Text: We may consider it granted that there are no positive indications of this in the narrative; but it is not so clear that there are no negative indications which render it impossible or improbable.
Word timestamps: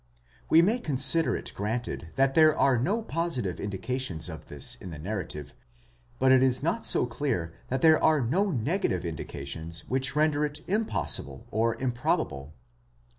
We 0.49 0.63
may 0.63 0.79
consider 0.79 1.35
it 1.35 1.51
granted 1.53 2.07
that 2.15 2.33
there 2.33 2.57
are 2.57 2.79
no 2.79 3.03
positive 3.03 3.59
indications 3.59 4.29
of 4.29 4.47
this 4.47 4.73
in 4.81 4.89
the 4.89 4.97
narrative; 4.97 5.53
but 6.17 6.31
it 6.31 6.41
is 6.41 6.63
not 6.63 6.87
so 6.87 7.05
clear 7.05 7.53
that 7.67 7.81
there 7.83 8.03
are 8.03 8.19
no 8.19 8.49
negative 8.49 9.05
indications 9.05 9.81
which 9.87 10.15
render 10.15 10.43
it 10.43 10.63
impossible 10.67 11.45
or 11.51 11.75
improbable. 11.75 12.55